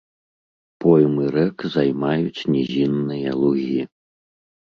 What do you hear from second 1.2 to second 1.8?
рэк